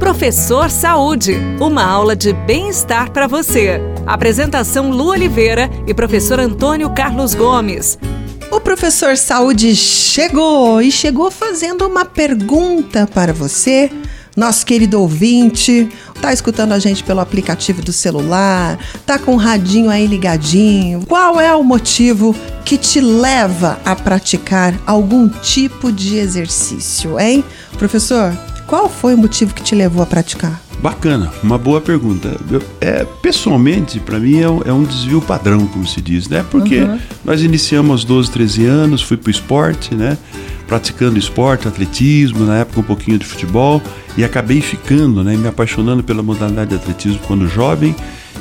[0.00, 3.78] Professor Saúde, uma aula de bem-estar para você.
[4.06, 7.98] Apresentação Lu Oliveira e professor Antônio Carlos Gomes.
[8.50, 13.92] O professor Saúde chegou e chegou fazendo uma pergunta para você,
[14.34, 15.90] nosso querido ouvinte.
[16.20, 21.04] Tá escutando a gente pelo aplicativo do celular, tá com o radinho aí ligadinho.
[21.06, 27.44] Qual é o motivo que te leva a praticar algum tipo de exercício, hein?
[27.78, 28.36] Professor,
[28.70, 30.62] qual foi o motivo que te levou a praticar?
[30.80, 32.36] Bacana, uma boa pergunta.
[32.48, 36.46] Eu, é, pessoalmente, para mim é um, é um, desvio padrão, como se diz, né?
[36.48, 36.96] Porque uhum.
[37.24, 40.16] nós iniciamos aos 12, 13 anos, fui pro esporte, né?
[40.68, 43.82] Praticando esporte, atletismo, na época um pouquinho de futebol,
[44.16, 45.36] e acabei ficando, né?
[45.36, 47.92] Me apaixonando pela modalidade de atletismo quando jovem.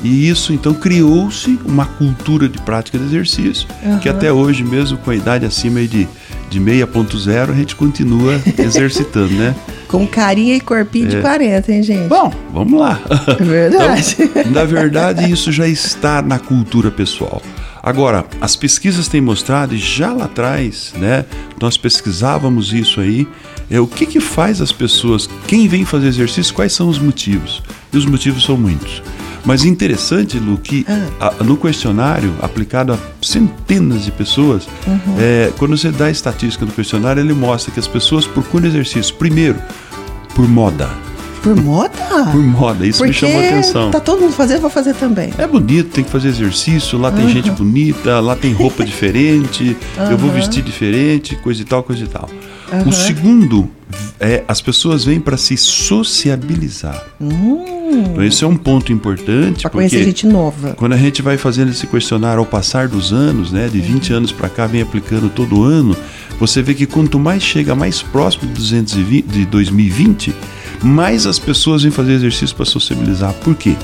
[0.03, 3.97] E isso então criou-se uma cultura de prática de exercício, uhum.
[3.97, 6.07] que até hoje, mesmo com a idade acima de
[6.49, 9.55] de 6.0 a gente continua exercitando, né?
[9.87, 11.09] Com carinha e corpinho é.
[11.09, 12.07] de 40, hein, gente?
[12.07, 12.99] Bom, vamos lá.
[13.27, 14.15] É verdade.
[14.19, 17.41] Então, na verdade, isso já está na cultura pessoal.
[17.81, 21.25] Agora, as pesquisas têm mostrado, e já lá atrás, né,
[21.59, 23.27] nós pesquisávamos isso aí,
[23.71, 27.63] é o que, que faz as pessoas, quem vem fazer exercício, quais são os motivos?
[27.93, 29.01] E os motivos são muitos.
[29.49, 31.33] Mas interessante, Lu, que ah.
[31.39, 35.15] a, no questionário, aplicado a centenas de pessoas, uhum.
[35.17, 39.15] é, quando você dá a estatística do questionário, ele mostra que as pessoas procuram exercício,
[39.15, 39.59] primeiro,
[40.35, 40.87] por moda.
[41.41, 41.89] Por moda?
[42.31, 43.89] Por moda, isso Porque me chamou a atenção.
[43.89, 45.33] Tá todo mundo fazendo, vou fazer também.
[45.35, 47.31] É bonito, tem que fazer exercício, lá tem uhum.
[47.31, 50.11] gente bonita, lá tem roupa diferente, uhum.
[50.11, 52.29] eu vou vestir diferente, coisa e tal, coisa e tal.
[52.71, 52.89] Uhum.
[52.89, 53.67] O segundo
[54.19, 57.05] é as pessoas vêm para se sociabilizar.
[57.21, 57.79] Hum.
[58.11, 59.61] Então esse é um ponto importante.
[59.63, 60.73] Para conhecer gente nova.
[60.73, 64.17] Quando a gente vai fazendo esse questionário ao passar dos anos, né, de 20 uhum.
[64.17, 65.95] anos para cá, vem aplicando todo ano,
[66.39, 70.35] você vê que quanto mais chega mais próximo de, 220, de 2020,
[70.83, 73.33] mais as pessoas vêm fazer exercício para sociabilizar.
[73.33, 73.75] Por quê?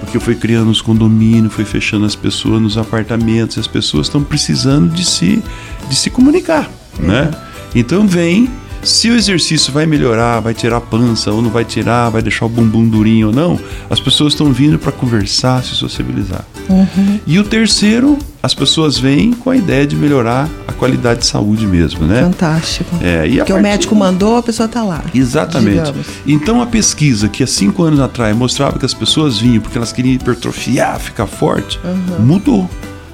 [0.00, 4.92] Porque foi criando os condomínios, foi fechando as pessoas nos apartamentos, as pessoas estão precisando
[4.92, 5.42] de se,
[5.88, 7.06] de se comunicar, uhum.
[7.06, 7.30] né?
[7.74, 8.48] Então vem
[8.84, 12.46] se o exercício vai melhorar, vai tirar a pança ou não vai tirar, vai deixar
[12.46, 13.58] o bumbum durinho ou não,
[13.88, 16.44] as pessoas estão vindo para conversar, se sociabilizar.
[16.68, 17.20] Uhum.
[17.26, 21.66] E o terceiro, as pessoas vêm com a ideia de melhorar a qualidade de saúde
[21.66, 22.22] mesmo, né?
[22.22, 22.96] Fantástico.
[23.02, 25.02] É, e Porque o médico mandou, a pessoa está lá.
[25.14, 25.76] Exatamente.
[25.76, 26.06] Digamos.
[26.26, 29.92] Então a pesquisa que há cinco anos atrás mostrava que as pessoas vinham porque elas
[29.92, 32.24] queriam hipertrofiar, ficar forte, uhum.
[32.24, 32.70] mudou.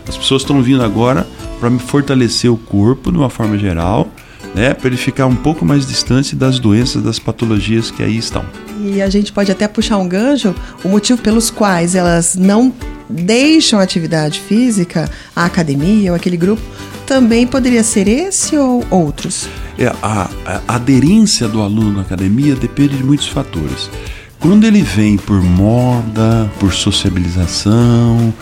[0.09, 1.27] As pessoas estão vindo agora
[1.61, 4.09] para fortalecer o corpo de uma forma geral
[4.55, 8.45] né, para ele ficar um pouco mais distante das doenças, das patologias que aí estão.
[8.83, 12.73] E a gente pode até puxar um gancho, o motivo pelos quais elas não
[13.09, 16.63] deixam a atividade física, a academia ou aquele grupo,
[17.07, 19.49] também poderia ser esse ou outros?
[19.79, 23.91] É, a, a aderência do aluno na academia depende de muitos fatores.
[24.41, 28.33] Quando ele vem por moda, por sociabilização,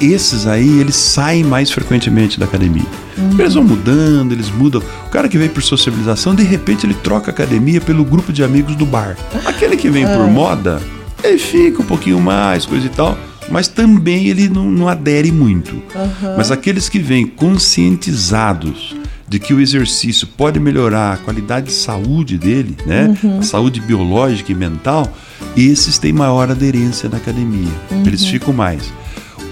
[0.00, 2.84] esses aí eles saem mais frequentemente da academia.
[3.16, 3.36] Uhum.
[3.38, 4.82] Eles vão mudando, eles mudam.
[5.06, 8.44] O cara que vem por sociabilização, de repente ele troca a academia pelo grupo de
[8.44, 9.16] amigos do bar.
[9.46, 10.26] Aquele que vem por ah.
[10.26, 10.80] moda,
[11.24, 13.18] ele fica um pouquinho mais, coisa e tal
[13.50, 15.74] mas também ele não, não adere muito.
[15.74, 16.36] Uhum.
[16.36, 18.94] Mas aqueles que vêm conscientizados
[19.28, 23.14] de que o exercício pode melhorar a qualidade de saúde dele, né?
[23.22, 23.38] Uhum.
[23.38, 25.12] A saúde biológica e mental,
[25.56, 27.72] esses têm maior aderência na academia.
[27.90, 28.02] Uhum.
[28.06, 28.92] Eles ficam mais.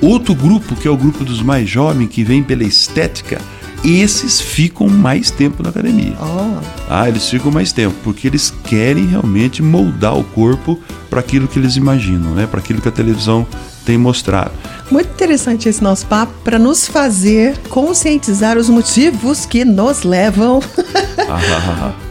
[0.01, 3.41] Outro grupo, que é o grupo dos mais jovens, que vem pela estética,
[3.85, 6.17] esses ficam mais tempo na academia.
[6.21, 6.61] Oh.
[6.89, 10.79] Ah, eles ficam mais tempo, porque eles querem realmente moldar o corpo
[11.09, 12.47] para aquilo que eles imaginam, né?
[12.47, 13.47] para aquilo que a televisão
[13.85, 14.53] tem mostrado.
[14.91, 20.61] Muito interessante esse nosso papo para nos fazer conscientizar os motivos que nos levam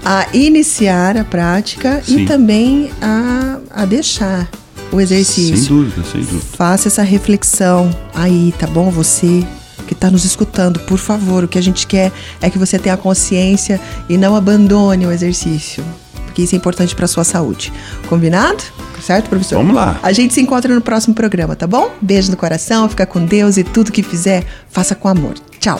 [0.06, 2.22] a iniciar a prática Sim.
[2.22, 4.50] e também a, a deixar
[4.92, 5.58] o exercício.
[5.58, 6.46] Sem dúvida, sem dúvida.
[6.56, 8.90] Faça essa reflexão aí, tá bom?
[8.92, 9.46] Você
[9.88, 12.12] que está nos escutando, por favor, o que a gente quer
[12.42, 13.80] é que você tenha consciência
[14.10, 15.84] e não abandone o exercício,
[16.26, 17.72] porque isso é importante para sua saúde.
[18.10, 18.64] Combinado?
[19.02, 19.58] certo, professor?
[19.58, 20.00] Vamos lá.
[20.04, 21.92] A gente se encontra no próximo programa, tá bom?
[22.02, 25.36] Beijo no coração, fica com Deus e tudo que fizer, faça com amor.
[25.60, 25.80] Tchau.